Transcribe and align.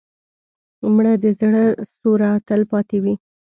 مړه 0.93 1.13
د 1.23 1.25
زړه 1.39 1.63
سوره 1.99 2.29
تل 2.47 2.61
پاتې 2.71 2.97
وي 3.03 3.13